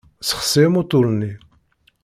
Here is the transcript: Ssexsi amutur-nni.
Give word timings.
Ssexsi 0.23 0.59
amutur-nni. 0.67 1.31